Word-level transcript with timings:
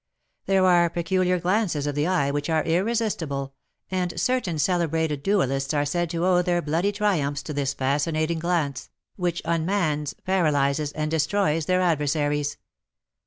There 0.47 0.65
are 0.65 0.89
peculiar 0.89 1.37
glances 1.39 1.85
of 1.85 1.93
the 1.93 2.07
eye 2.07 2.31
which 2.31 2.49
are 2.49 2.63
irresistible, 2.63 3.53
and 3.91 4.19
certain 4.19 4.57
celebrated 4.57 5.21
duellists 5.21 5.75
are 5.75 5.85
said 5.85 6.09
to 6.09 6.25
owe 6.25 6.41
their 6.41 6.59
bloody 6.59 6.91
triumphs 6.91 7.43
to 7.43 7.53
this 7.53 7.75
fascinating 7.75 8.39
glance, 8.39 8.89
which 9.15 9.43
unmans, 9.45 10.15
paralyses, 10.25 10.91
and 10.93 11.11
destroys 11.11 11.67
their 11.67 11.81
adversaries. 11.81 12.57